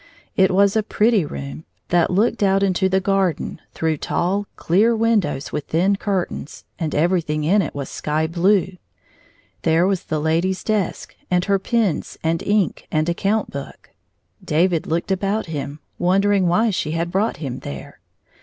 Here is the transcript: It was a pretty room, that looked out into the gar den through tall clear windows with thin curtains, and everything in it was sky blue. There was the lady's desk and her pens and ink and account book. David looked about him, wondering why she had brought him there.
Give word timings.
It 0.35 0.49
was 0.49 0.75
a 0.75 0.81
pretty 0.81 1.23
room, 1.25 1.63
that 1.89 2.09
looked 2.09 2.41
out 2.41 2.63
into 2.63 2.89
the 2.89 2.99
gar 2.99 3.33
den 3.33 3.61
through 3.75 3.97
tall 3.97 4.47
clear 4.55 4.95
windows 4.95 5.51
with 5.51 5.65
thin 5.65 5.95
curtains, 5.95 6.63
and 6.79 6.95
everything 6.95 7.43
in 7.43 7.61
it 7.61 7.75
was 7.75 7.87
sky 7.87 8.25
blue. 8.25 8.77
There 9.61 9.85
was 9.85 10.05
the 10.05 10.19
lady's 10.19 10.63
desk 10.63 11.15
and 11.29 11.45
her 11.45 11.59
pens 11.59 12.17
and 12.23 12.41
ink 12.41 12.87
and 12.91 13.07
account 13.09 13.51
book. 13.51 13.91
David 14.43 14.87
looked 14.87 15.11
about 15.11 15.45
him, 15.45 15.77
wondering 15.99 16.47
why 16.47 16.71
she 16.71 16.93
had 16.93 17.11
brought 17.11 17.37
him 17.37 17.59
there. 17.59 17.99